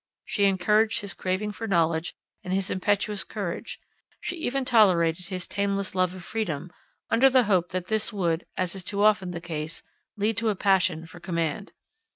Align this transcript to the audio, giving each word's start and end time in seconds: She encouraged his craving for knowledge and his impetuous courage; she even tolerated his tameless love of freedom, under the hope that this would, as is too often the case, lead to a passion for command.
She 0.25 0.45
encouraged 0.45 1.01
his 1.01 1.13
craving 1.13 1.51
for 1.51 1.67
knowledge 1.67 2.15
and 2.43 2.51
his 2.51 2.71
impetuous 2.71 3.23
courage; 3.23 3.79
she 4.19 4.35
even 4.37 4.65
tolerated 4.65 5.27
his 5.27 5.45
tameless 5.47 5.93
love 5.93 6.15
of 6.15 6.23
freedom, 6.23 6.71
under 7.11 7.29
the 7.29 7.43
hope 7.43 7.69
that 7.69 7.85
this 7.85 8.11
would, 8.11 8.47
as 8.57 8.73
is 8.73 8.83
too 8.83 9.03
often 9.03 9.29
the 9.29 9.39
case, 9.39 9.83
lead 10.17 10.37
to 10.37 10.49
a 10.49 10.55
passion 10.55 11.05
for 11.05 11.19
command. 11.19 11.71